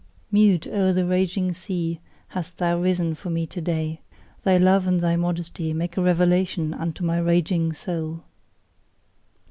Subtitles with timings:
[0.31, 1.99] Mute o'er the raging sea
[2.29, 4.01] hast thou risen for me to day;
[4.43, 8.23] thy love and thy modesty make a revelation unto my raging soul.